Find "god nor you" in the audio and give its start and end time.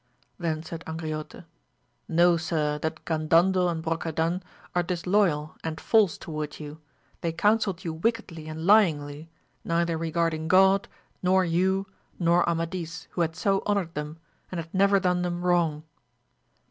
10.47-11.85